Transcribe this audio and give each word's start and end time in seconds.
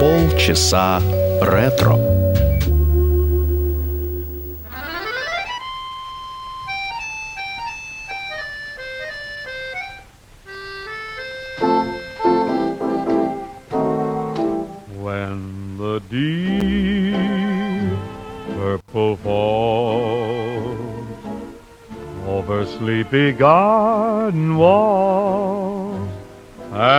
Полчаса 0.00 1.00
ретро. 1.42 1.96
When 15.02 15.78
the 15.78 16.00
deep 16.10 17.98
purple 18.56 19.16
falls 19.16 20.78
over 22.26 22.66
sleepy 22.66 23.32
garden 23.32 24.56
walls 24.56 25.61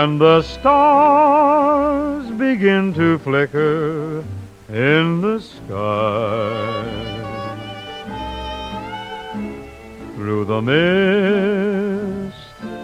and 0.04 0.20
the 0.20 0.42
stars 0.42 2.30
begin 2.32 2.92
to 2.92 3.16
flicker 3.20 4.22
in 4.68 5.22
the 5.22 5.40
sky 5.40 6.84
through 10.14 10.44
the 10.44 10.60
mist 10.60 12.36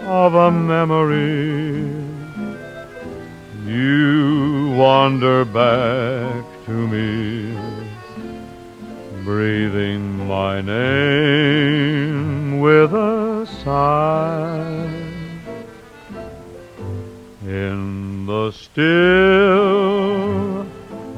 of 0.07 0.33
a 0.33 0.49
memory 0.49 1.93
you 3.67 4.73
wander 4.75 5.45
back 5.45 6.43
to 6.65 6.71
me, 6.71 7.55
breathing 9.23 10.27
my 10.27 10.59
name 10.59 12.59
with 12.59 12.91
a 12.95 13.47
sigh. 13.63 15.00
In 17.51 18.25
the 18.27 18.51
still 18.51 18.81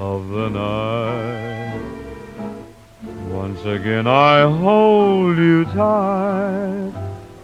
of 0.01 0.29
the 0.29 0.49
night, 0.49 1.79
once 3.29 3.63
again 3.65 4.07
I 4.07 4.41
hold 4.41 5.37
you 5.37 5.65
tight. 5.65 6.91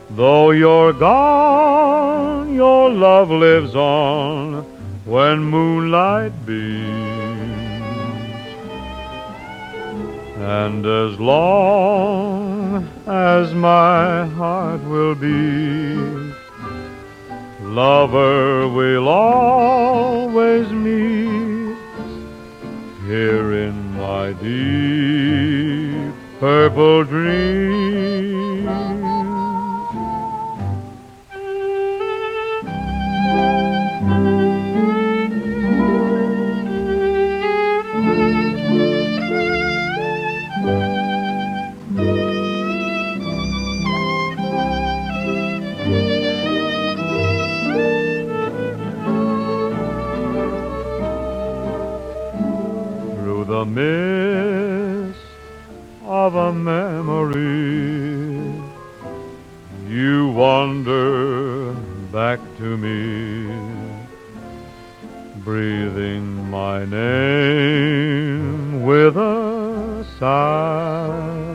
Though 0.10 0.50
you're 0.50 0.94
gone, 0.94 2.56
your 2.56 2.90
love 2.90 3.30
lives 3.30 3.76
on 3.76 4.64
when 5.06 5.44
moonlight 5.44 6.34
beams. 6.48 6.90
And 10.40 10.84
as 10.84 11.20
long 11.20 12.90
as 13.06 13.54
my 13.54 14.26
heart 14.26 14.84
will 14.86 15.14
beat, 15.14 16.29
lover 17.70 18.68
we'll 18.68 19.08
always 19.08 20.68
meet 20.72 21.78
here 23.06 23.54
in 23.54 23.96
my 23.96 24.34
deep 24.34 26.14
purple 26.40 27.04
dream. 27.04 28.49
Mist 53.70 55.20
of 56.04 56.36
a 56.36 56.52
memory. 56.52 57.40
You 59.88 60.30
wander 60.30 61.74
back 62.12 62.40
to 62.58 62.78
me, 62.78 63.52
breathing 65.44 66.50
my 66.50 66.86
name 66.86 68.84
with 68.84 69.18
a 69.18 70.06
sigh. 70.20 71.49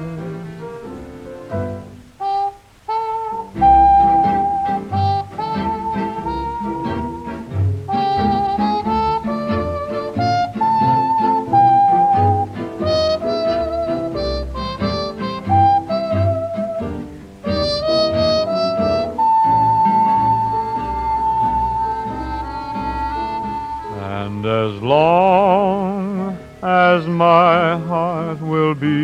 long 24.94 26.38
as 26.62 27.00
my 27.06 27.76
heart 27.88 28.40
will 28.40 28.74
be, 28.74 28.98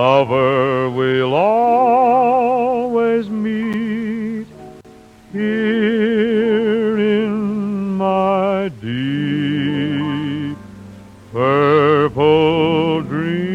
lover 0.00 0.90
we'll 0.98 1.34
always 1.34 3.24
meet 3.46 4.46
here 5.32 6.98
in 7.20 7.32
my 8.04 8.70
deep 8.86 10.56
purple 11.32 13.02
dream. 13.02 13.54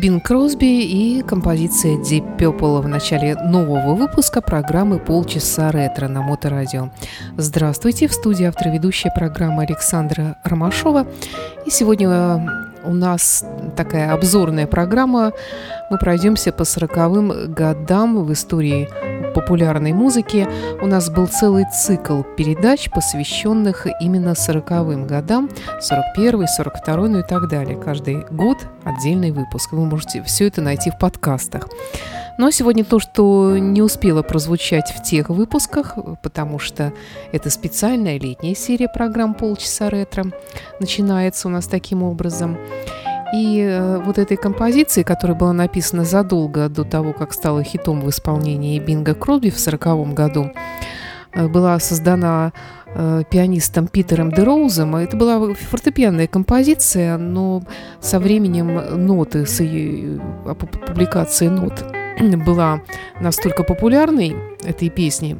Бинг 0.00 0.22
Кросби 0.26 0.74
и 1.00 1.22
композиция 1.22 1.96
Deep 1.96 2.25
Purple 2.38 2.82
в 2.82 2.88
начале 2.88 3.34
нового 3.34 3.94
выпуска 3.94 4.42
программы 4.42 4.98
«Полчаса 4.98 5.70
ретро» 5.70 6.06
на 6.06 6.20
Моторадио. 6.20 6.90
Здравствуйте, 7.38 8.08
в 8.08 8.12
студии 8.12 8.44
автор 8.44 8.68
ведущая 8.68 9.10
программы 9.10 9.62
Александра 9.62 10.36
Ромашова. 10.44 11.06
И 11.64 11.70
сегодня 11.70 12.08
э, 12.08 12.38
у 12.84 12.92
нас 12.92 13.42
такая 13.74 14.12
обзорная 14.12 14.66
программа. 14.66 15.32
Мы 15.90 15.98
пройдемся 15.98 16.52
по 16.52 16.62
40-м 16.62 17.54
годам 17.54 18.22
в 18.24 18.32
истории 18.32 18.88
популярной 19.32 19.92
музыки. 19.92 20.46
У 20.80 20.86
нас 20.86 21.10
был 21.10 21.26
целый 21.26 21.64
цикл 21.72 22.22
передач, 22.36 22.90
посвященных 22.90 23.86
именно 24.00 24.30
40-м 24.30 25.06
годам, 25.06 25.48
41-й, 25.80 26.46
42-й, 26.62 27.08
ну 27.08 27.18
и 27.20 27.22
так 27.22 27.48
далее. 27.48 27.78
Каждый 27.78 28.24
год 28.30 28.58
отдельный 28.84 29.30
выпуск. 29.30 29.72
Вы 29.72 29.84
можете 29.84 30.22
все 30.22 30.46
это 30.46 30.60
найти 30.60 30.90
в 30.90 30.98
подкастах. 30.98 31.68
Но 32.38 32.50
сегодня 32.50 32.84
то, 32.84 32.98
что 32.98 33.56
не 33.56 33.80
успело 33.80 34.22
прозвучать 34.22 34.90
в 34.90 35.02
тех 35.02 35.30
выпусках, 35.30 35.96
потому 36.22 36.58
что 36.58 36.92
это 37.32 37.48
специальная 37.48 38.18
летняя 38.18 38.54
серия 38.54 38.88
программ 38.88 39.34
«Полчаса 39.34 39.88
ретро», 39.88 40.26
начинается 40.78 41.48
у 41.48 41.50
нас 41.50 41.66
таким 41.66 42.02
образом. 42.02 42.58
И 43.34 43.60
э, 43.60 43.98
вот 44.04 44.18
этой 44.18 44.36
композиции, 44.36 45.02
которая 45.02 45.36
была 45.36 45.52
написана 45.52 46.04
задолго 46.04 46.68
до 46.68 46.84
того, 46.84 47.12
как 47.12 47.32
стала 47.32 47.64
хитом 47.64 48.00
в 48.00 48.10
исполнении 48.10 48.78
Бинга 48.78 49.14
Кросби 49.14 49.50
в 49.50 49.58
1940 49.58 50.14
году, 50.14 50.52
э, 51.34 51.48
была 51.48 51.78
создана 51.80 52.52
э, 52.94 53.22
пианистом 53.28 53.88
Питером 53.88 54.30
де 54.30 54.42
Роузом. 54.44 54.94
Это 54.94 55.16
была 55.16 55.54
фортепианная 55.54 56.28
композиция, 56.28 57.16
но 57.16 57.62
со 58.00 58.20
временем 58.20 59.06
ноты, 59.06 59.44
с 59.46 59.60
ее 59.60 60.20
публикацией 60.86 61.50
нот 61.50 61.95
была 62.46 62.82
настолько 63.20 63.62
популярной, 63.62 64.36
этой 64.64 64.90
песни, 64.90 65.36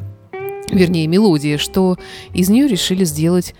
вернее, 0.70 1.06
мелодия, 1.06 1.58
что 1.58 1.96
из 2.32 2.48
нее 2.48 2.68
решили 2.68 3.04
сделать 3.04 3.54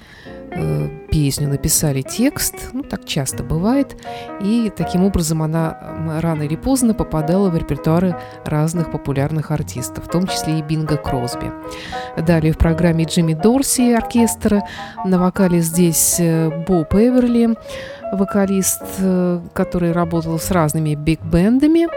э, 0.53 0.89
песню, 1.11 1.49
написали 1.49 2.03
текст, 2.03 2.55
ну 2.73 2.83
так 2.83 3.05
часто 3.05 3.43
бывает, 3.43 3.97
и 4.41 4.71
таким 4.77 5.05
образом 5.05 5.43
она 5.43 6.21
рано 6.21 6.43
или 6.43 6.57
поздно 6.57 6.95
попадала 6.95 7.49
в 7.49 7.57
репертуары 7.57 8.17
разных 8.45 8.91
популярных 8.91 9.51
артистов, 9.51 10.07
в 10.07 10.11
том 10.11 10.27
числе 10.27 10.59
и 10.59 10.63
Бинга 10.63 10.97
Кросби. 10.97 11.53
Далее 12.19 12.53
в 12.53 12.59
программе 12.59 13.05
Джимми 13.05 13.35
Дорси 13.35 13.93
оркестра, 13.93 14.63
на 15.05 15.19
вокале 15.19 15.61
здесь 15.61 16.17
э, 16.19 16.51
Боб 16.67 16.95
Эверли, 16.95 17.57
вокалист, 18.13 18.83
э, 18.99 19.41
который 19.53 19.93
работал 19.93 20.39
с 20.39 20.51
разными 20.51 20.95
биг-бендами, 20.95 21.89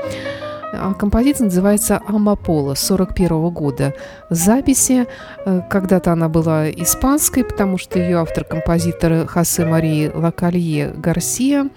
Композиция 0.99 1.45
называется 1.45 1.99
«Амапола» 2.07 2.75
41 2.75 3.49
года 3.49 3.93
записи. 4.29 5.07
Э, 5.45 5.61
Когда-то 5.69 6.11
она 6.11 6.29
была 6.29 6.69
испанской, 6.69 7.43
потому 7.43 7.77
что 7.77 7.97
ее 7.99 8.19
автор-композитор 8.19 9.25
Хосе 9.27 9.65
Марии 9.65 10.11
Лакалье 10.13 10.93
Гарсия. 10.95 11.69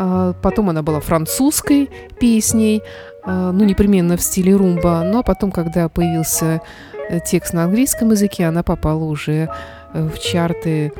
А, 0.00 0.32
потом 0.42 0.70
она 0.70 0.82
была 0.82 1.00
французской 1.00 1.90
песней, 2.20 2.82
а, 3.24 3.52
ну, 3.52 3.64
непременно 3.64 4.16
в 4.16 4.22
стиле 4.22 4.54
румба. 4.54 5.02
Ну, 5.04 5.18
а 5.18 5.22
потом, 5.22 5.50
когда 5.50 5.88
появился 5.88 6.60
э, 7.08 7.18
текст 7.20 7.52
на 7.52 7.64
английском 7.64 8.10
языке, 8.12 8.46
она 8.46 8.62
попала 8.62 9.04
уже 9.04 9.48
э, 9.92 10.08
в 10.08 10.18
чарты 10.18 10.92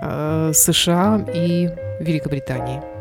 а, 0.00 0.52
США 0.54 1.24
и 1.34 1.70
Великобритании. 2.00 2.95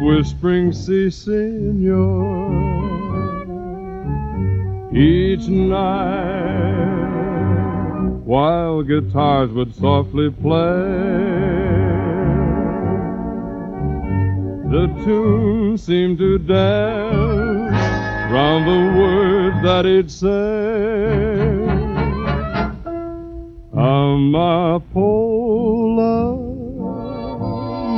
Whispering 0.00 0.72
si 0.72 1.10
senor 1.10 2.50
each 4.94 5.48
night 5.48 6.86
while 8.24 8.82
guitars 8.82 9.50
would 9.50 9.74
softly 9.74 10.30
play 10.30 10.56
the 14.74 14.86
tune 15.04 15.76
seemed 15.78 16.18
to 16.18 16.38
dance 16.38 18.32
round 18.32 18.66
the 18.66 19.00
words 19.00 19.62
that 19.62 19.84
he'd 19.84 20.10
say 20.10 20.26
amapola 23.74 25.87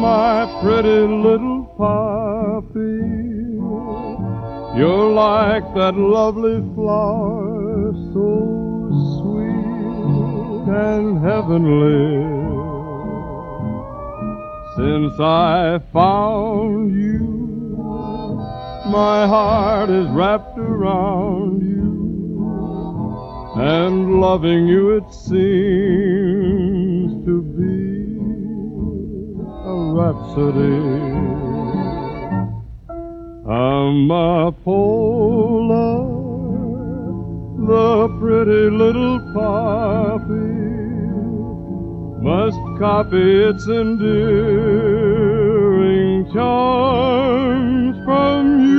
my 0.00 0.46
pretty 0.62 1.06
little 1.26 1.64
poppy. 1.76 3.04
You're 4.78 5.10
like 5.12 5.74
that 5.74 5.94
lovely 5.94 6.62
flower, 6.74 7.92
so 8.14 8.88
sweet 9.18 10.68
and 10.74 11.18
heavenly. 11.22 12.08
Since 14.76 15.20
I 15.20 15.80
found 15.92 16.94
you, 16.94 17.28
my 18.86 19.26
heart 19.26 19.90
is 19.90 20.08
wrapped 20.08 20.56
around 20.56 21.60
you, 21.60 21.92
and 23.60 24.20
loving 24.20 24.66
you 24.66 24.96
it 24.96 25.12
seems 25.12 25.36
to 27.26 27.42
be 27.42 27.89
rhapsody. 29.94 30.78
Amapola, 33.46 34.68
the 37.66 38.08
pretty 38.20 38.70
little 38.70 39.18
poppy, 39.34 40.50
must 42.22 42.60
copy 42.78 43.26
its 43.48 43.66
endearing 43.66 44.10
charms 46.32 47.96
from 48.04 48.60
you. 48.64 48.69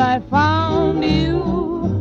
I 0.00 0.18
found 0.30 1.04
you, 1.04 1.44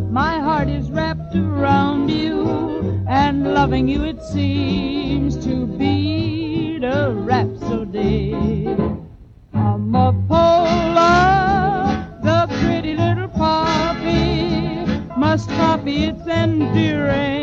my 0.09 0.39
heart 0.39 0.69
is 0.69 0.89
wrapped 0.89 1.35
around 1.35 2.09
you, 2.09 3.03
and 3.09 3.53
loving 3.53 3.89
you 3.89 4.05
it 4.05 4.23
seems 4.23 5.35
to 5.43 5.67
be 5.67 6.79
a 6.81 7.11
rhapsody. 7.11 8.33
Amapola, 9.53 11.11
the 12.23 12.47
pretty 12.61 12.95
little 12.95 13.27
poppy, 13.27 14.85
must 15.17 15.49
copy 15.49 16.05
its 16.05 16.25
endearing 16.25 17.38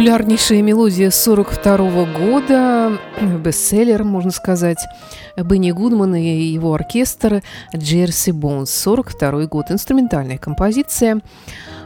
Популярнейшая 0.00 0.62
мелодия 0.62 1.10
42 1.10 1.76
года, 2.06 2.98
бестселлер, 3.44 4.02
можно 4.02 4.30
сказать, 4.30 4.78
Бенни 5.36 5.72
Гудман 5.72 6.14
и 6.14 6.22
его 6.26 6.72
оркестр 6.72 7.42
Джерси 7.76 8.30
Бонс, 8.30 8.70
42 8.70 9.44
год, 9.44 9.70
инструментальная 9.70 10.38
композиция. 10.38 11.20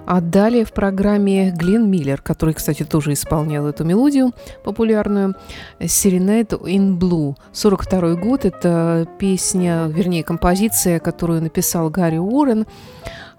А 0.07 0.21
далее 0.21 0.65
в 0.65 0.73
программе 0.73 1.51
Глен 1.51 1.91
Миллер, 1.91 2.23
который, 2.23 2.55
кстати, 2.55 2.85
тоже 2.85 3.15
исполнял 3.15 3.67
эту 3.67 3.83
мелодию 3.83 4.33
популярную, 4.63 5.35
«Serenade 5.81 6.57
in 6.67 6.97
Blue», 6.97 7.35
42 7.53 8.15
год, 8.15 8.45
это 8.45 9.09
песня, 9.19 9.87
вернее, 9.89 10.23
композиция, 10.23 11.01
которую 11.01 11.43
написал 11.43 11.91
Гарри 11.91 12.19
Уоррен, 12.19 12.65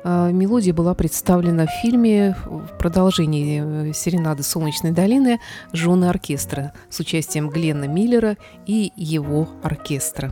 Мелодия 0.06 0.72
была 0.72 0.94
представлена 0.94 1.66
в 1.66 1.72
фильме 1.82 2.36
в 2.46 2.78
продолжении 2.78 3.90
э, 3.90 3.94
«Серенады 3.94 4.44
Солнечной 4.44 4.92
долины» 4.92 5.40
«Жены 5.74 6.06
оркестра» 6.06 6.74
с 6.92 7.00
участием 7.00 7.50
Гленна 7.50 7.86
Миллера 7.86 8.38
и 8.68 8.94
его 8.96 9.50
оркестра. 9.64 10.32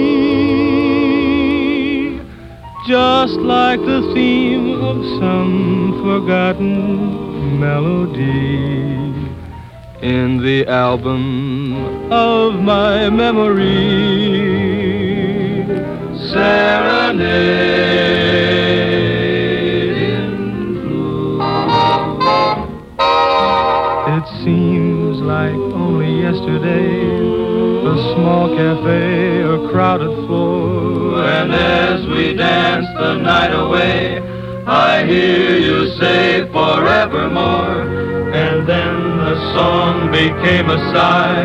just 2.87 3.35
like 3.35 3.79
the 3.79 4.11
theme 4.13 4.81
of 4.81 5.05
some 5.19 6.01
forgotten 6.03 7.59
melody 7.59 9.01
in 10.01 10.41
the 10.41 10.65
album 10.67 11.75
of 12.11 12.55
my 12.55 13.07
memory. 13.09 14.31
Serenade 16.31 17.51
in 19.97 20.81
blue. 20.81 21.39
It 24.17 24.25
seems 24.43 25.19
like 25.19 25.53
only 25.53 26.21
yesterday, 26.21 27.30
a 27.91 27.95
small 28.13 28.47
cafe, 28.55 29.41
a 29.41 29.69
crowded 29.69 30.15
floor, 30.25 31.21
and 31.25 31.53
as 31.53 32.07
we 32.07 32.33
dance 32.33 32.87
the 32.97 33.15
night 33.15 33.51
away, 33.51 34.21
I 34.65 35.03
hear 35.05 35.57
you 35.57 35.89
say 35.99 36.47
forevermore, 36.53 37.81
and 38.33 38.65
then 38.65 39.17
the 39.17 39.35
song 39.53 40.09
became 40.09 40.69
a 40.69 40.77
sigh, 40.93 41.43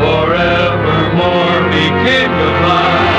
forevermore 0.00 1.60
became 1.68 2.30
goodbye. 2.40 3.10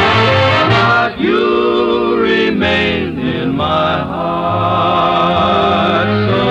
But 0.71 1.19
you 1.19 2.17
remain 2.17 3.19
in 3.19 3.55
my 3.55 3.99
heart. 4.13 6.07
So 6.27 6.41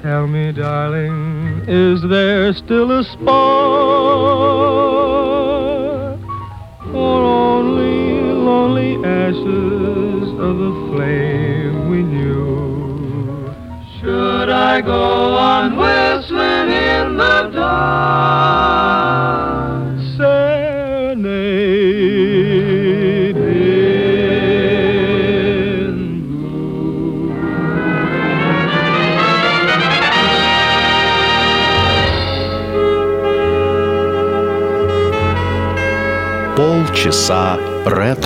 tell 0.00 0.28
me, 0.28 0.52
darling, 0.52 1.64
is 1.66 2.02
there 2.08 2.52
still 2.52 2.91
I 14.72 14.80
go 14.80 15.34
on 15.36 15.76
whistling 15.76 16.70
in 16.70 17.18
the 17.18 17.50
dark? 17.52 18.72
Serenade 20.16 21.42
in 25.76 26.24
blue. 26.26 26.56
Полчаса 36.56 37.58
ретро. 37.84 38.21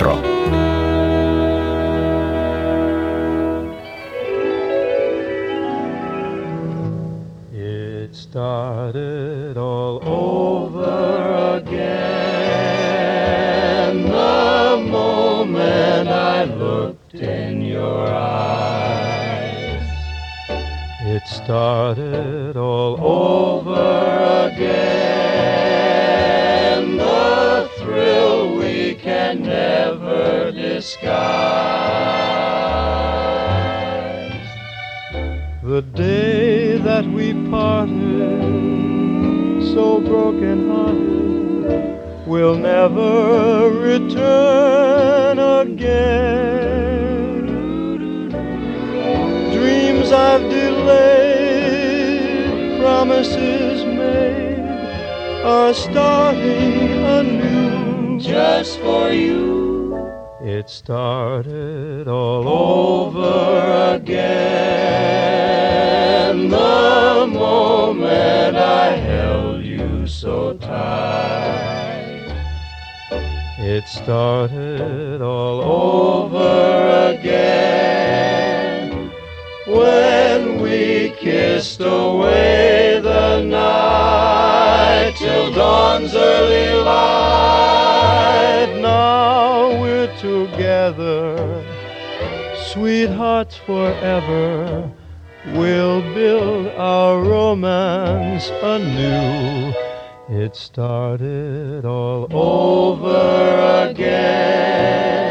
Started 21.27 22.55
all 22.55 22.97
over 23.01 24.47
again 24.49 25.67
the 26.97 27.69
thrill 27.77 28.55
we 28.55 28.95
can 28.95 29.41
never 29.41 30.53
disguise. 30.53 31.17
The 35.63 35.81
day 35.81 36.77
that 36.77 37.05
we 37.05 37.33
parted, 37.49 38.41
so 39.73 39.99
broken 39.99 40.69
hearted, 40.69 42.25
will 42.25 42.55
never 42.55 43.69
return 43.69 45.39
again. 45.39 46.96
I've 50.17 50.49
delayed, 50.49 51.99
promises 52.81 53.85
made 53.85 54.65
are 55.43 55.75
starting 55.75 57.05
anew 57.19 58.19
just 58.19 58.79
for 58.79 59.11
you. 59.11 60.09
It 60.41 60.71
started 60.71 62.07
all 62.07 62.47
over 62.47 63.95
again 63.95 64.17
the 66.49 67.27
moment 67.31 68.57
I 68.57 68.95
held 68.95 69.63
you 69.63 70.07
so 70.07 70.53
tight. 70.55 72.33
It 73.59 73.87
started 73.87 75.21
all 75.21 75.61
over 75.61 77.11
again 77.13 78.06
kissed 81.57 81.81
away 81.81 82.99
the 83.01 83.41
night 83.41 85.15
till 85.17 85.51
dawn's 85.53 86.13
early 86.13 86.83
light. 86.83 88.77
Now 88.79 89.81
we're 89.81 90.15
together, 90.17 91.65
sweethearts 92.71 93.55
forever. 93.55 94.91
We'll 95.55 96.03
build 96.13 96.67
our 96.77 97.23
romance 97.23 98.51
anew. 98.61 99.73
It 100.29 100.55
started 100.55 101.85
all 101.85 102.27
over 102.31 103.89
again. 103.89 105.26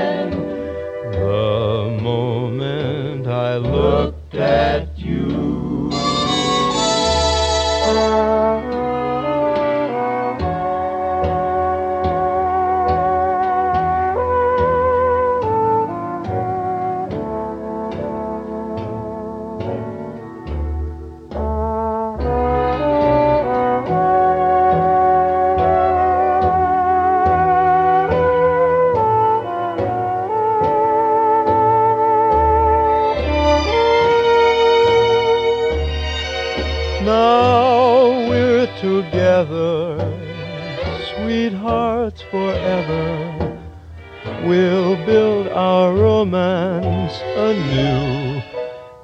We'll 44.47 44.95
build 45.05 45.49
our 45.49 45.93
romance 45.93 47.21
anew. 47.37 48.41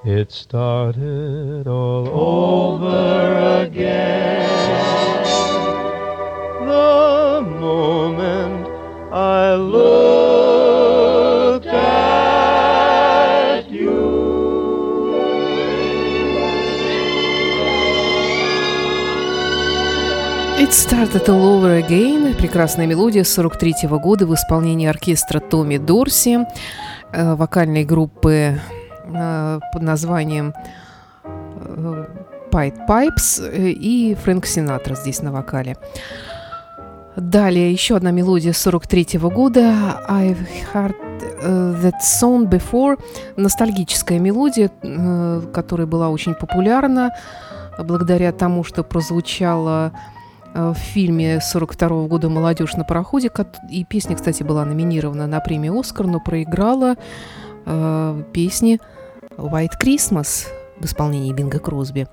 It 0.05 0.31
started 0.31 1.67
all 1.67 2.07
over 2.09 3.65
again. 3.67 4.62
It 20.73 20.77
Started 20.77 21.29
All 21.29 21.61
Over 21.61 21.87
Again. 21.87 22.35
Прекрасная 22.35 22.87
мелодия 22.87 23.25
43 23.25 23.89
года 24.03 24.27
в 24.27 24.33
исполнении 24.33 24.89
оркестра 24.89 25.39
Томми 25.39 25.77
Дорси, 25.77 26.47
э, 27.13 27.35
вокальной 27.35 27.85
группы 27.85 28.59
э, 29.05 29.61
под 29.71 29.83
названием 29.83 30.55
э, 31.25 32.07
Pied 32.51 32.87
Pipes 32.89 33.43
и 33.55 34.15
Фрэнк 34.15 34.47
Синатра 34.47 34.95
здесь 34.95 35.21
на 35.21 35.31
вокале. 35.31 35.77
Далее 37.17 37.71
еще 37.71 37.97
одна 37.97 38.11
мелодия 38.11 38.55
43 38.55 39.19
года 39.19 40.01
I've 40.09 40.49
heard 40.73 40.97
that 41.43 42.01
song 42.01 42.49
before. 42.49 42.99
Ностальгическая 43.37 44.19
мелодия, 44.19 44.71
которая 45.53 45.87
была 45.87 46.09
очень 46.09 46.35
популярна 46.35 47.11
благодаря 47.79 48.33
тому, 48.33 48.65
что 48.65 48.83
прозвучала 48.83 49.93
в 50.55 50.75
фильме 50.75 51.41
42 51.41 52.07
года 52.09 52.29
«Молодежь 52.29 52.75
на 52.75 52.85
пароходе». 52.85 53.31
И 53.71 53.85
песня, 53.85 54.17
кстати, 54.17 54.43
была 54.43 54.65
номинирована 54.65 55.27
на 55.27 55.41
премию 55.41 55.79
«Оскар», 55.79 56.07
но 56.07 56.21
проиграла 56.21 56.97
э, 57.65 58.23
песни 58.33 58.81
«White 59.37 59.73
Christmas» 59.83 60.47
в 60.79 60.85
исполнении 60.85 61.33
Бинга 61.33 61.59
Кросби. 61.59 62.07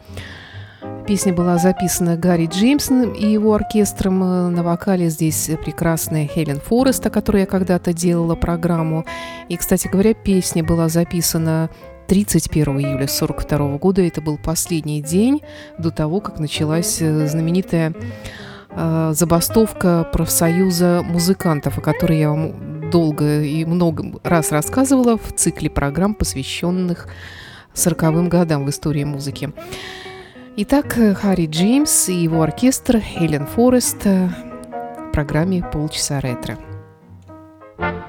Песня 1.08 1.34
была 1.34 1.58
записана 1.58 2.16
Гарри 2.16 2.46
Джеймсом 2.46 3.14
и 3.14 3.26
его 3.26 3.54
оркестром. 3.54 4.24
Э, 4.24 4.50
На 4.50 4.64
вокале 4.64 5.10
здесь 5.10 5.50
прекрасная 5.66 6.28
Хелен 6.28 6.60
Форест, 6.62 7.06
о 7.06 7.10
которой 7.10 7.42
я 7.42 7.46
когда-то 7.46 7.94
делала 7.94 8.36
программу. 8.36 9.06
И, 9.50 9.58
кстати 9.58 9.88
говоря, 9.88 10.14
песня 10.14 10.64
была 10.64 10.88
записана 10.88 11.70
31 12.10 12.80
июля 12.80 13.06
1942 13.06 13.78
года. 13.78 14.02
Это 14.02 14.20
был 14.20 14.38
последний 14.38 15.02
день 15.02 15.42
до 15.78 15.92
того, 15.92 16.20
как 16.22 16.40
началась 16.40 17.02
э, 17.02 17.28
знаменитая 17.28 17.94
э, 18.72 19.12
забастовка 19.14 20.10
профсоюза 20.12 21.04
музыкантов, 21.04 21.78
о 21.78 21.82
которой 21.82 22.20
я 22.20 22.32
вам 22.32 22.90
долго 22.90 23.42
и 23.44 23.64
много 23.64 24.20
раз 24.24 24.52
рассказывала 24.52 25.18
в 25.18 25.34
цикле 25.36 25.70
программ, 25.70 26.16
посвященных 26.16 27.08
40-м 27.76 28.28
годам 28.28 28.66
в 28.66 28.70
истории 28.72 29.04
музыки. 29.04 29.54
Итак, 30.58 30.98
Харри 31.16 31.46
Джеймс 31.46 32.10
и 32.10 32.16
его 32.16 32.42
оркестр 32.42 33.00
Хелен 33.00 33.46
Форест 33.46 34.02
э, 34.06 34.30
в 34.30 35.12
программе 35.12 35.64
«Полчаса 35.72 36.20
ретро». 36.20 36.58
It 37.78 38.09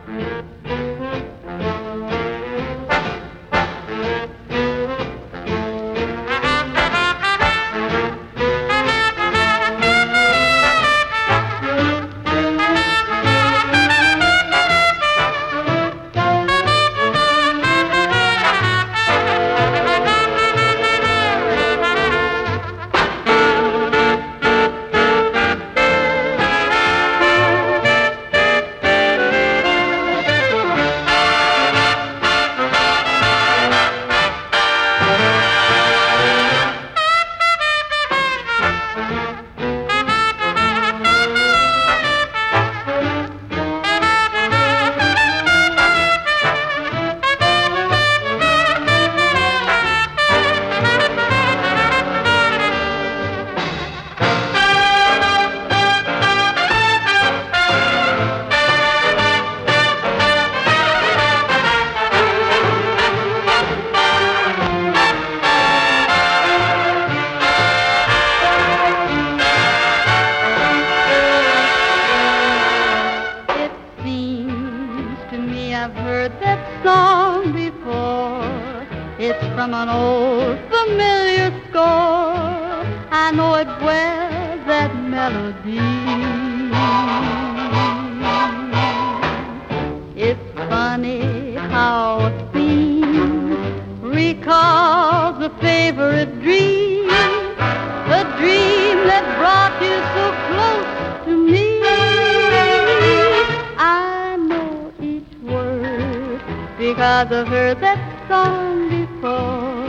I've 107.13 107.29
heard 107.29 107.81
that 107.81 108.29
song 108.29 108.89
before. 108.89 109.89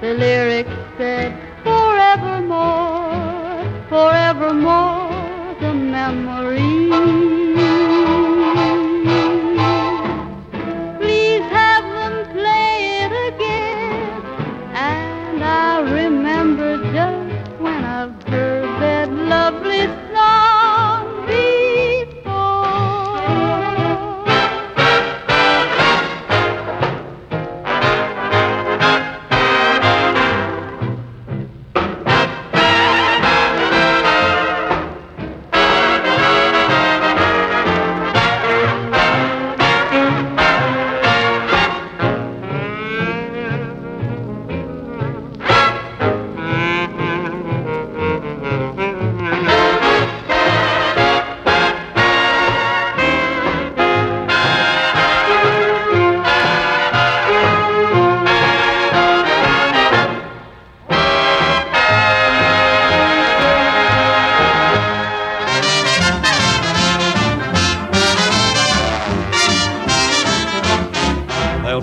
The 0.00 0.14
lyrics 0.14 0.70
said, 0.98 1.32
forevermore, 1.62 3.62
forevermore, 3.88 5.54
the 5.60 5.72
memory. 5.72 6.41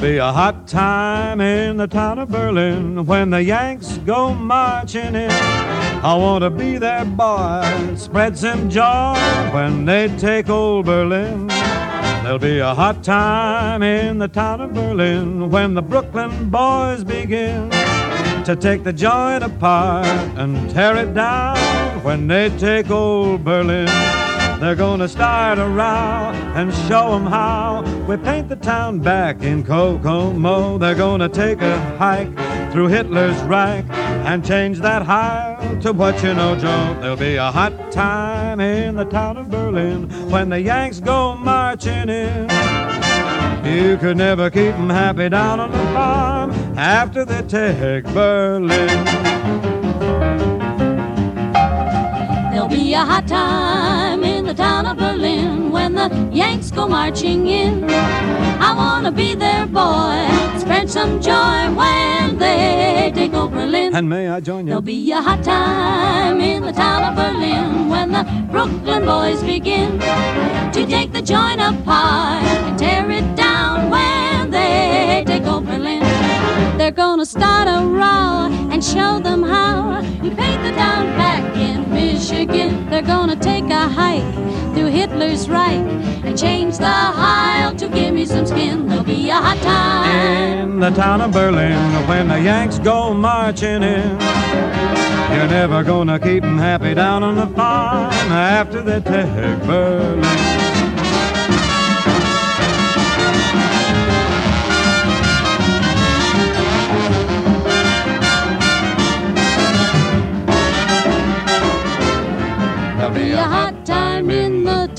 Be 0.09 0.17
a 0.17 0.31
hot 0.31 0.67
time 0.67 1.39
in 1.39 1.77
the 1.77 1.85
town 1.85 2.17
of 2.17 2.29
Berlin 2.29 3.05
when 3.05 3.29
the 3.29 3.43
Yanks 3.43 3.99
go 3.99 4.33
marching 4.33 5.13
in. 5.13 5.29
I 5.29 6.15
want 6.15 6.41
to 6.43 6.49
be 6.49 6.79
their 6.79 7.05
boy, 7.05 7.93
spread 7.95 8.35
some 8.35 8.71
joy 8.71 9.13
when 9.53 9.85
they 9.85 10.07
take 10.17 10.49
old 10.49 10.87
Berlin. 10.87 11.45
There'll 12.23 12.39
be 12.39 12.57
a 12.57 12.73
hot 12.73 13.03
time 13.03 13.83
in 13.83 14.17
the 14.17 14.27
town 14.27 14.61
of 14.61 14.73
Berlin 14.73 15.51
when 15.51 15.75
the 15.75 15.83
Brooklyn 15.83 16.49
boys 16.49 17.03
begin 17.03 17.69
to 18.45 18.57
take 18.59 18.83
the 18.83 18.93
joint 18.93 19.43
apart 19.43 20.07
and 20.39 20.71
tear 20.71 20.97
it 20.97 21.13
down 21.13 21.55
when 22.03 22.25
they 22.25 22.49
take 22.57 22.89
old 22.89 23.43
Berlin. 23.43 24.28
They're 24.59 24.75
gonna 24.75 25.07
start 25.07 25.57
a 25.57 25.65
row 25.65 26.33
and 26.53 26.73
show 26.87 27.15
'em 27.15 27.25
how 27.25 27.81
we 28.07 28.17
paint 28.17 28.49
the 28.49 28.57
town 28.57 28.99
back 28.99 29.41
in 29.41 29.63
Kokomo. 29.63 30.77
They're 30.77 30.95
gonna 30.95 31.29
take 31.29 31.61
a 31.61 31.79
hike 31.97 32.37
through 32.71 32.87
Hitler's 32.87 33.41
Reich 33.43 33.85
and 34.25 34.45
change 34.45 34.81
that 34.81 35.03
Heil 35.03 35.57
to 35.81 35.93
what 35.93 36.21
you 36.21 36.33
know, 36.33 36.55
Joe. 36.57 36.95
There'll 36.99 37.15
be 37.15 37.37
a 37.37 37.51
hot 37.51 37.89
time 37.89 38.59
in 38.59 38.97
the 38.97 39.05
town 39.05 39.37
of 39.37 39.49
Berlin 39.49 40.09
when 40.29 40.49
the 40.49 40.59
Yanks 40.59 40.99
go 40.99 41.35
marching 41.35 42.09
in. 42.09 42.49
You 43.63 43.95
could 43.95 44.17
never 44.17 44.49
keep 44.49 44.73
'em 44.77 44.89
happy 44.89 45.29
down 45.29 45.61
on 45.61 45.71
the 45.71 45.85
farm 45.95 46.51
after 46.77 47.23
they 47.23 47.43
take 47.43 48.05
Berlin. 48.13 49.05
There'll 52.51 52.67
be 52.67 52.93
a 52.93 53.05
hot 53.05 53.25
time 53.25 54.28
town 54.59 54.85
of 54.85 54.97
Berlin 54.97 55.71
when 55.71 55.95
the 55.95 56.09
Yanks 56.33 56.69
go 56.69 56.85
marching 56.85 57.47
in. 57.47 57.89
I 58.67 58.73
wanna 58.75 59.11
be 59.11 59.33
their 59.33 59.65
boy, 59.65 60.19
spread 60.57 60.89
some 60.89 61.21
joy 61.21 61.61
when 61.73 62.37
they 62.37 63.11
take 63.15 63.33
over 63.33 63.55
Berlin. 63.55 63.95
And 63.95 64.09
may 64.09 64.27
I 64.27 64.41
join 64.41 64.65
you? 64.65 64.71
There'll 64.71 64.81
be 64.81 65.11
a 65.13 65.21
hot 65.21 65.41
time 65.45 66.41
in 66.41 66.63
the 66.63 66.73
town 66.73 67.01
of 67.09 67.13
Berlin 67.15 67.87
when 67.87 68.11
the 68.11 68.23
Brooklyn 68.51 69.05
boys 69.05 69.41
begin 69.43 69.97
to 70.75 70.85
take 70.85 71.13
the 71.13 71.21
joint 71.21 71.61
apart 71.61 72.43
and 72.43 72.77
tear 72.77 73.09
it 73.09 73.27
down 73.37 73.89
when 73.89 74.51
they 74.51 75.23
take 75.25 75.43
over 75.43 75.65
Berlin. 75.71 76.08
They're 76.89 77.05
gonna 77.05 77.23
start 77.23 77.67
a 77.67 77.85
row 77.85 78.49
and 78.71 78.83
show 78.83 79.19
them 79.19 79.43
how 79.43 80.01
You 80.23 80.31
paint 80.31 80.63
the 80.63 80.71
town 80.71 81.05
back 81.19 81.55
in 81.55 81.87
Michigan. 81.93 82.89
They're 82.89 83.03
gonna 83.03 83.35
take 83.35 83.65
a 83.65 83.87
hike 83.87 84.33
through 84.73 84.87
Hitler's 84.87 85.47
Reich 85.47 85.85
and 86.25 86.35
change 86.35 86.79
the 86.79 86.87
Heil 86.87 87.75
to 87.75 87.87
give 87.89 88.15
me 88.15 88.25
some 88.25 88.47
skin. 88.47 88.87
There'll 88.87 89.03
be 89.03 89.29
a 89.29 89.35
hot 89.35 89.59
time. 89.59 90.61
in 90.61 90.79
the 90.79 90.89
town 90.89 91.21
of 91.21 91.31
Berlin 91.31 91.77
when 92.07 92.27
the 92.27 92.41
Yanks 92.41 92.79
go 92.79 93.13
marching 93.13 93.83
in. 93.83 94.17
You're 95.31 95.51
never 95.59 95.83
gonna 95.83 96.17
keep 96.17 96.43
'em 96.43 96.57
happy 96.57 96.95
down 96.95 97.21
on 97.21 97.35
the 97.35 97.45
farm 97.55 98.11
after 98.31 98.81
they 98.81 98.99
take 98.99 99.61
Berlin. 99.67 100.68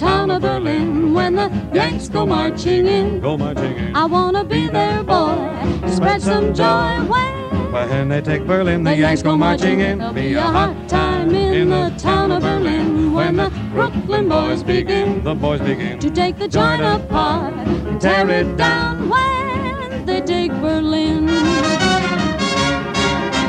Town 0.01 0.31
of 0.31 0.41
Berlin 0.41 1.13
when 1.13 1.35
the 1.35 1.51
Yanks 1.75 2.09
go 2.09 2.25
marching 2.25 2.87
in. 2.87 3.21
Go 3.21 3.37
marching 3.37 3.77
in. 3.77 3.95
I 3.95 4.07
wanna 4.07 4.43
be 4.43 4.67
their 4.67 5.03
boy, 5.03 5.47
spread 5.87 6.23
some 6.23 6.55
joy 6.55 7.05
when 7.07 7.31
When 7.71 8.09
they 8.09 8.23
take 8.23 8.47
Berlin, 8.47 8.83
the 8.83 8.97
Yanks 8.97 9.23
go 9.23 9.37
marching 9.37 9.81
in. 9.81 9.99
There'll 9.99 10.15
be 10.15 10.33
a 10.35 10.41
hot 10.41 10.89
time 10.89 11.35
in 11.35 11.69
the 11.69 11.93
town 11.99 12.33
of 12.33 12.43
Berlin 12.43 13.13
when 13.13 13.37
the 13.37 13.51
Brooklyn 13.75 14.27
boys 14.27 14.63
begin 14.63 15.23
The 15.23 15.35
boys 15.35 15.61
begin. 15.61 15.99
to 15.99 16.11
take 16.11 16.39
the 16.39 16.49
joint 16.49 16.81
apart 16.81 17.53
and 17.53 18.01
tear 18.01 18.27
it 18.31 18.57
down 18.57 19.11
when 19.11 20.07
they 20.07 20.23
take 20.23 20.53
Berlin. 20.63 21.27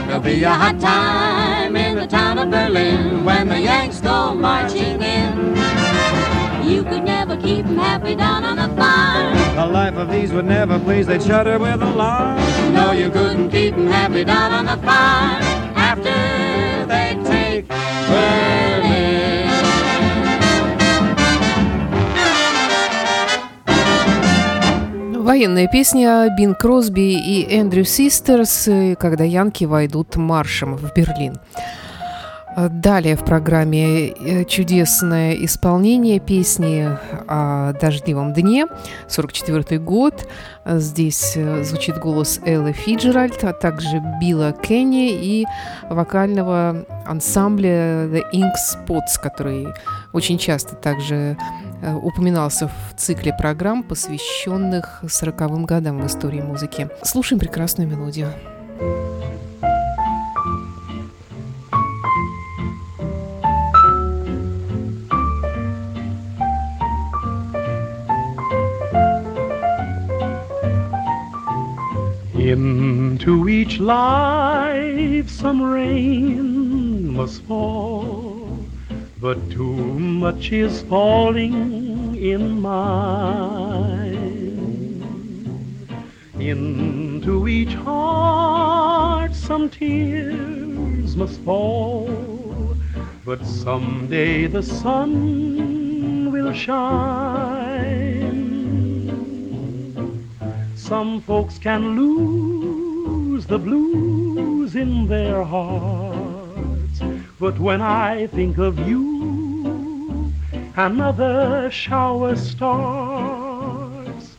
There'll 0.07 0.21
be 0.21 0.43
a 0.43 0.49
hot 0.49 0.81
time 0.81 1.77
in 1.77 1.95
the 1.95 2.07
town 2.07 2.37
of 2.39 2.51
Berlin 2.51 3.23
when 3.23 3.47
the 3.47 3.61
Yanks 3.61 4.01
go 4.01 4.33
marching 4.35 5.01
in. 5.01 5.80
You 6.71 6.83
could 6.83 7.03
never 7.03 7.35
keep 7.47 7.65
'em 7.65 7.77
happy 7.77 8.15
down 8.15 8.45
on 8.45 8.55
the 8.55 8.69
farm. 8.79 9.35
The 9.55 9.65
life 9.65 9.97
of 9.97 10.09
these 10.09 10.31
would 10.33 10.45
never 10.45 10.79
please, 10.79 11.05
they'd 11.05 11.21
shudder 11.21 11.59
with 11.59 11.81
alarm. 11.81 12.39
No, 12.73 12.93
you 12.93 13.09
couldn't 13.11 13.49
keep 13.51 13.73
'em 13.77 13.91
happy 13.91 14.23
down 14.23 14.51
on 14.53 14.65
the 14.65 14.79
farm 14.87 15.41
after 15.75 16.15
they 16.87 17.09
take 17.25 17.65
Berlin. 17.67 19.49
Военная 25.21 25.67
песня 25.67 26.29
Бин 26.37 26.55
Кросби 26.55 27.13
и 27.13 27.53
Эндрю 27.53 27.83
Систерс, 27.83 28.67
э, 28.67 28.95
когда 28.95 29.25
янки 29.25 29.65
войдут 29.65 30.15
маршем 30.15 30.77
в 30.77 30.93
Берлин. 30.95 31.37
А 32.53 32.67
Далее 32.67 33.15
в 33.15 33.23
программе 33.23 34.09
э, 34.09 34.43
чудесное 34.45 35.33
исполнение 35.45 36.19
песни 36.19 36.87
о 37.27 37.73
дождливом 37.73 38.33
дне, 38.33 38.67
44 39.07 39.79
год. 39.79 40.27
Здесь 40.65 41.33
э, 41.35 41.63
звучит 41.63 41.97
голос 41.97 42.41
Эллы 42.45 42.73
Фиджеральд, 42.73 43.41
а 43.43 43.53
также 43.53 44.03
Билла 44.19 44.51
Кенни 44.51 45.11
и 45.11 45.45
вокального 45.89 46.85
ансамбля 47.05 48.05
The 48.07 48.23
Ink 48.33 48.53
Spots, 48.75 49.21
который 49.21 49.67
очень 50.11 50.37
часто 50.37 50.75
также 50.75 51.37
э, 51.81 51.93
упоминался 51.93 52.67
в 52.67 52.95
цикле 52.97 53.33
программ, 53.33 53.81
посвященных 53.81 55.03
40-м 55.03 55.65
годам 55.65 56.01
в 56.01 56.07
истории 56.07 56.41
музыки. 56.41 56.89
Слушаем 57.03 57.39
прекрасную 57.39 57.89
мелодию. 57.89 58.27
Into 72.51 73.47
each 73.47 73.79
life 73.79 75.29
some 75.29 75.61
rain 75.61 77.13
must 77.13 77.43
fall, 77.43 78.65
but 79.21 79.37
too 79.49 79.73
much 79.73 80.51
is 80.51 80.81
falling 80.81 82.17
in 82.17 82.59
mine. 82.59 84.11
Into 86.41 87.47
each 87.47 87.73
heart 87.73 89.33
some 89.33 89.69
tears 89.69 91.15
must 91.15 91.39
fall, 91.45 92.75
but 93.23 93.45
someday 93.45 94.47
the 94.47 94.61
sun 94.61 96.33
will 96.33 96.51
shine. 96.51 97.30
Some 100.91 101.21
folks 101.21 101.57
can 101.57 101.95
lose 101.95 103.45
the 103.45 103.57
blues 103.57 104.75
in 104.75 105.07
their 105.07 105.41
hearts, 105.41 106.99
but 107.39 107.57
when 107.57 107.81
I 107.81 108.27
think 108.27 108.57
of 108.57 108.77
you, 108.85 110.33
another 110.75 111.71
shower 111.71 112.35
starts. 112.35 114.35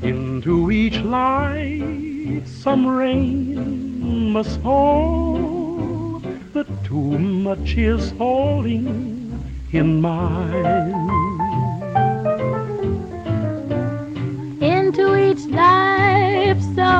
Into 0.00 0.70
each 0.70 1.00
life 1.00 2.48
some 2.48 2.86
rain 2.86 4.32
must 4.32 4.58
fall, 4.62 6.22
but 6.54 6.66
too 6.82 7.18
much 7.18 7.76
is 7.76 8.12
falling 8.12 9.44
in 9.70 10.00
mine. 10.00 11.29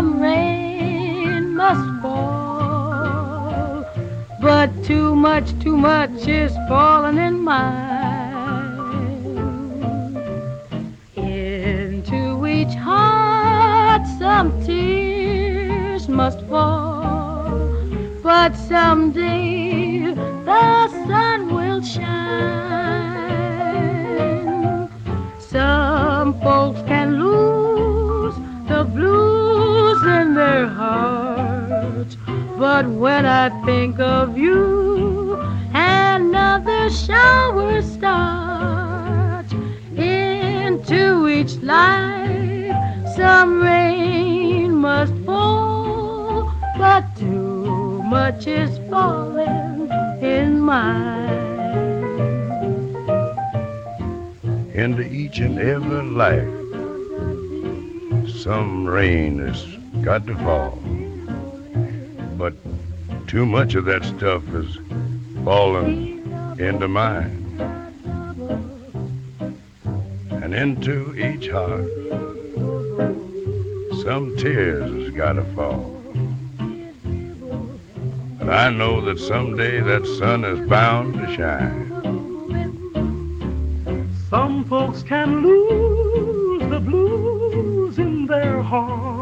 Some 0.01 0.19
rain 0.19 1.55
must 1.55 1.87
fall, 2.01 3.85
but 4.41 4.71
too 4.83 5.15
much, 5.15 5.47
too 5.61 5.77
much 5.77 6.27
is 6.27 6.57
falling 6.69 7.19
in 7.19 7.39
mine. 7.39 8.79
Into 11.17 12.47
each 12.47 12.75
heart 12.77 14.07
some 14.19 14.49
tears 14.65 16.09
must 16.09 16.41
fall, 16.47 17.51
but 18.23 18.57
someday 18.57 19.70
I 33.41 33.49
think 33.65 33.99
of 33.99 34.37
you, 34.37 35.35
another 35.73 36.91
shower 36.91 37.81
starts. 37.81 39.55
Into 39.97 41.27
each 41.27 41.55
life, 41.63 42.77
some 43.17 43.63
rain 43.63 44.75
must 44.75 45.15
fall, 45.25 46.53
but 46.77 47.17
too 47.17 48.03
much 48.03 48.47
is 48.47 48.79
falling 48.91 49.89
in 50.21 50.61
mine. 50.61 51.41
into 54.75 55.03
each 55.03 55.39
and 55.39 55.59
every 55.59 56.03
life. 56.03 56.53
Some 58.43 58.85
rain 58.85 59.39
has 59.39 59.65
got 60.05 60.27
to 60.27 60.35
fall. 60.45 60.79
But 62.37 62.55
too 63.31 63.47
much 63.47 63.77
of 63.77 63.85
that 63.85 64.05
stuff 64.05 64.45
has 64.47 64.77
fallen 65.45 66.19
into 66.59 66.89
mine. 66.89 67.47
And 70.31 70.53
into 70.53 71.15
each 71.17 71.49
heart, 71.49 71.89
some 74.03 74.35
tears 74.37 75.05
has 75.05 75.15
got 75.15 75.35
to 75.35 75.45
fall. 75.55 76.03
But 78.41 78.49
I 78.49 78.69
know 78.69 79.01
that 79.03 79.21
someday 79.21 79.81
that 79.81 80.05
sun 80.19 80.45
is 80.45 80.69
bound 80.69 81.15
to 81.15 81.33
shine. 81.37 81.87
Some 84.29 84.65
folks 84.65 85.05
can 85.05 85.41
lose 85.47 86.69
the 86.69 86.81
blues 86.81 87.97
in 87.97 88.27
their 88.27 88.61
heart. 88.61 89.20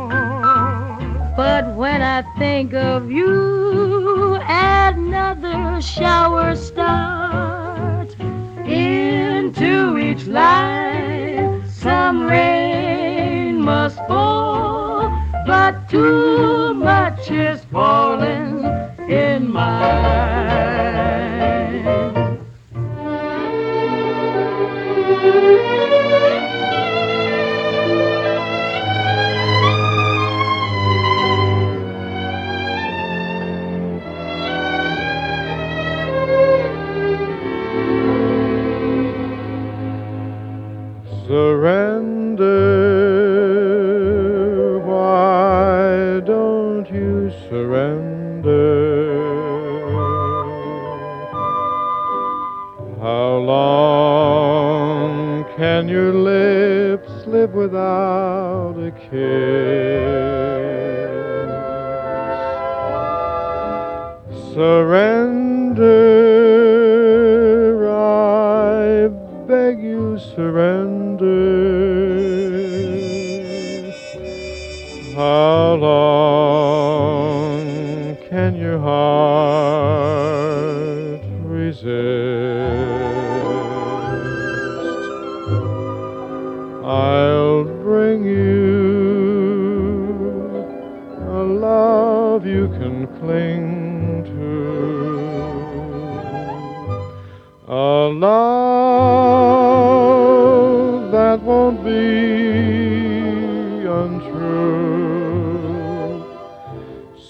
But 1.38 1.77
when 1.77 2.03
I 2.03 2.22
think 2.37 2.74
of 2.74 3.12
you, 3.12 4.40
another 4.48 5.81
shower 5.81 6.57
starts. 6.57 8.16
Into 8.64 9.98
each 9.98 10.27
life, 10.27 11.70
some 11.70 12.27
rain 12.27 13.62
must 13.62 13.98
fall, 14.09 15.16
but 15.46 15.88
too 15.88 16.28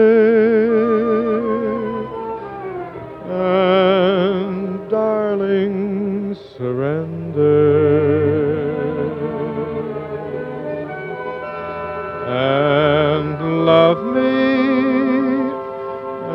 and 3.31 4.91
darling 4.91 6.37
surrender. 6.59 7.81
And 12.27 13.65
love 13.65 14.05
me 14.15 14.71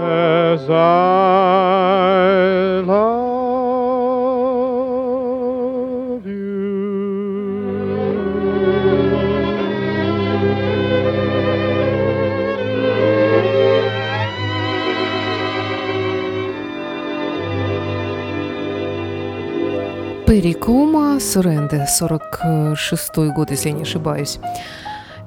as 0.01 0.67
I 0.71 1.24
Суренде, 21.19 21.86
46 21.88 23.17
год, 23.34 23.51
если 23.51 23.69
я 23.69 23.75
не 23.75 23.84
ошибаюсь. 23.84 24.39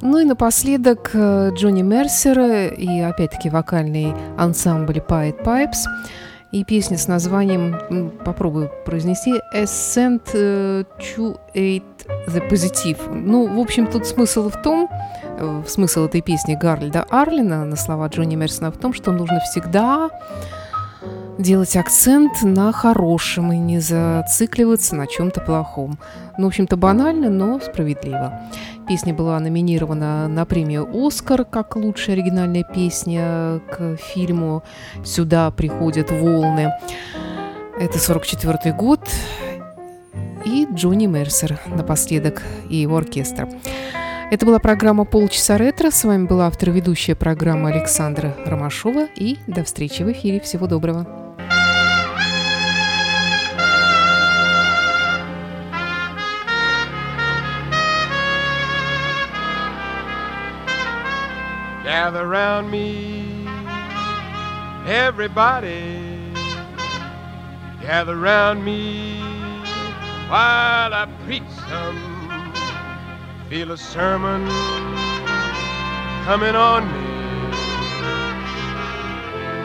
Ну 0.01 0.19
и 0.19 0.25
напоследок 0.25 1.11
э, 1.13 1.51
Джонни 1.55 1.83
Мерсер 1.83 2.39
и 2.73 3.01
опять-таки 3.01 3.51
вокальный 3.51 4.15
ансамбль 4.37 4.99
Pied 4.99 5.43
Pipes 5.43 5.87
и 6.53 6.65
песня 6.65 6.97
с 6.97 7.09
названием, 7.09 8.13
попробую 8.25 8.71
произнести, 8.87 9.35
Ascent 9.55 10.23
э, 10.33 10.85
to 10.99 11.39
Aid 11.55 11.83
the 12.29 12.49
Positive. 12.49 13.13
Ну, 13.13 13.47
в 13.47 13.59
общем, 13.59 13.87
тут 13.87 14.07
смысл 14.07 14.49
в 14.49 14.63
том, 14.63 14.89
э, 15.39 15.63
смысл 15.67 16.07
этой 16.07 16.23
песни 16.23 16.55
Гарльда 16.55 17.05
Арлина 17.11 17.65
на 17.65 17.77
слова 17.77 18.09
Джонни 18.09 18.37
Мерсона 18.37 18.71
в 18.71 18.79
том, 18.79 18.95
что 18.95 19.13
нужно 19.13 19.41
всегда 19.41 20.09
делать 21.39 21.77
акцент 21.77 22.43
на 22.43 22.73
хорошем 22.73 23.53
и 23.53 23.57
не 23.57 23.79
зацикливаться 23.79 24.97
на 24.97 25.07
чем-то 25.07 25.41
плохом. 25.41 25.99
Ну, 26.37 26.45
в 26.45 26.49
общем-то, 26.49 26.77
банально, 26.77 27.31
но 27.31 27.61
справедливо. 27.61 28.41
Песня 28.89 29.15
была 29.15 29.39
номинирована 29.39 30.29
на 30.29 30.45
премию 30.45 30.89
«Оскар» 30.93 31.45
как 31.45 31.77
лучшая 31.77 32.17
оригинальная 32.17 32.65
песня 32.65 33.61
к 33.71 33.97
фильму 33.97 34.63
«Сюда 35.05 35.51
приходят 35.51 36.11
волны». 36.11 36.73
Это 37.79 37.99
44 37.99 38.73
год. 38.75 39.01
И 40.45 40.67
Джонни 40.73 41.07
Мерсер 41.07 41.61
напоследок 41.67 42.43
и 42.69 42.77
его 42.77 42.97
оркестр. 42.97 43.49
Это 44.31 44.45
была 44.45 44.59
программа 44.59 45.05
«Полчаса 45.05 45.57
ретро». 45.57 45.91
С 45.91 46.05
вами 46.05 46.27
была 46.27 46.49
автор 46.49 46.71
ведущая 46.71 47.15
программы 47.15 47.71
Александра 47.71 48.35
Ромашова. 48.45 49.07
И 49.17 49.39
до 49.47 49.65
встречи 49.65 50.03
в 50.03 50.11
эфире. 50.13 50.41
Всего 50.41 50.67
доброго. 50.67 51.28
Gather 62.09 62.27
round 62.27 62.71
me, 62.71 63.47
everybody. 64.87 66.33
Gather 67.83 68.17
round 68.17 68.65
me 68.65 69.21
while 70.31 70.95
I 70.95 71.07
preach 71.27 71.43
some. 71.69 72.55
Feel 73.51 73.73
a 73.73 73.77
sermon 73.77 74.47
coming 76.25 76.57
on 76.57 76.91
me. 76.95 77.51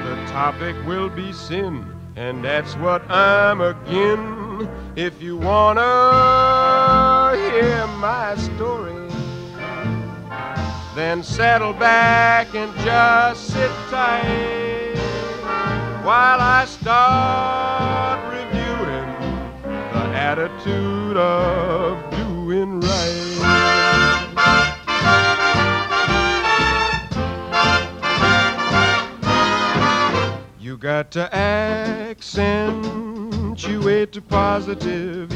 The 0.04 0.16
topic 0.30 0.76
will 0.86 1.08
be 1.08 1.32
sin, 1.32 1.88
and 2.18 2.44
that's 2.44 2.76
what 2.76 3.10
I'm 3.10 3.62
again. 3.62 4.70
If 4.98 5.22
you 5.22 5.38
wanna 5.38 7.38
hear 7.38 7.88
my 8.02 8.36
story, 8.36 9.03
then 10.96 11.24
settle 11.24 11.74
back 11.74 12.54
and 12.54 12.72
just 12.80 13.48
sit 13.48 13.72
tight 13.90 14.94
while 16.04 16.40
I 16.40 16.66
start 16.66 18.20
reviewing 18.32 19.10
the 19.92 20.06
attitude 20.16 21.18
of 21.18 21.98
doing 22.12 22.80
right. 22.80 23.30
You 30.60 30.78
got 30.78 31.10
to 31.12 31.34
accentuate 31.36 32.54
the 34.14 34.22
positive, 34.22 35.34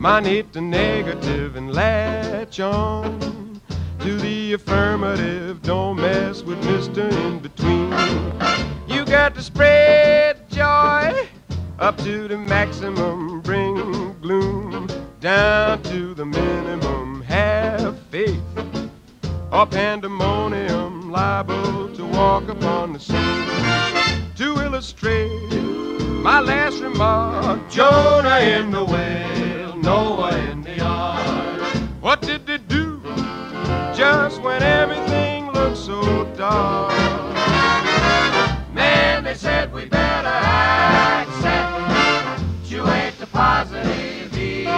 elim, 0.00 0.24
minate 0.24 0.52
the 0.52 0.60
negative, 0.60 1.56
and 1.56 1.72
latch 1.72 2.60
on 2.60 3.60
to 4.00 4.16
the 4.16 4.54
affirmative. 4.54 5.62
Don't 5.62 5.96
mess 5.96 6.42
with 6.42 6.60
Mr. 6.62 7.10
In 7.12 7.38
Between. 7.38 7.90
You 8.88 9.04
got 9.04 9.34
to 9.34 9.42
spread 9.42 10.48
joy 10.50 11.28
up 11.78 11.96
to 11.98 12.28
the 12.28 12.36
maximum, 12.36 13.40
bring 13.40 14.14
gloom 14.20 14.88
down 15.20 15.82
to 15.84 16.14
the 16.14 16.24
minimum. 16.24 17.22
Have 17.22 17.98
faith 18.10 18.42
or 19.52 19.66
pandemonium 19.66 21.10
liable 21.10 21.94
to 21.94 22.04
walk 22.04 22.48
upon 22.48 22.92
the 22.92 23.00
scene. 23.00 23.99
To 24.40 24.48
illustrate 24.64 25.52
my 26.24 26.40
last 26.40 26.80
remark, 26.80 27.68
Jonah 27.68 28.38
in 28.38 28.70
the 28.70 28.82
whale, 28.82 29.76
Noah 29.76 30.34
in 30.34 30.62
the 30.62 30.80
ark. 30.80 31.60
What 32.00 32.22
did 32.22 32.46
they 32.46 32.56
do 32.56 33.02
just 33.94 34.40
when 34.40 34.62
everything 34.62 35.52
looked 35.52 35.76
so 35.76 36.24
dark? 36.38 36.90
Man, 38.72 39.24
they 39.24 39.34
said 39.34 39.74
we 39.74 39.84
better 39.84 40.28
accentuate 40.28 41.58
the 43.18 43.26
positive, 43.26 44.34
even 44.38 44.70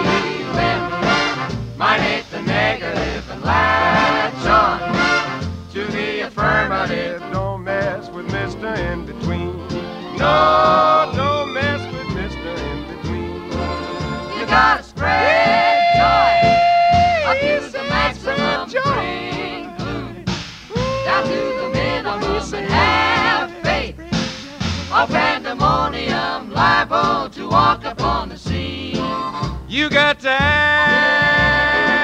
minate 1.77 2.29
the 2.31 2.41
negative, 2.41 2.92
No, 10.63 11.11
don't 11.13 11.53
mess 11.53 11.81
with 11.91 12.09
Mr. 12.15 12.51
In 12.69 12.77
Between. 12.87 13.51
You 14.39 14.45
gotta 14.45 14.81
spread 14.81 15.75
joy 15.97 16.35
the 17.73 17.83
maximum. 17.89 18.69
Gloom 18.69 20.23
down 21.03 21.23
to 21.25 21.39
the 21.59 21.67
minimum 21.73 22.21
and 22.53 22.65
have 22.71 23.51
faith. 23.57 23.99
Or 24.89 25.05
pandemonium 25.07 26.51
liable 26.51 26.95
oh, 26.95 27.27
to 27.33 27.49
walk 27.49 27.83
upon 27.83 28.29
the 28.29 28.37
scene. 28.37 29.03
You 29.67 29.89
got 29.89 30.21
to 30.21 30.29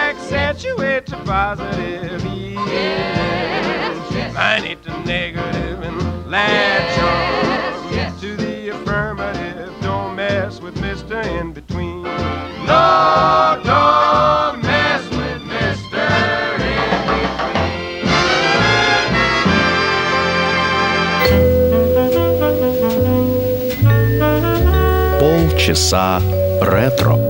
accentuate 0.05 1.05
the 1.05 1.15
positive. 1.23 2.25
Yes, 2.25 4.11
yes. 4.11 4.33
The 4.83 4.97
negative 5.05 5.81
and 5.81 6.29
latch 6.29 6.99
on 6.99 7.38
часа 25.69 26.19
ретро. 26.61 27.28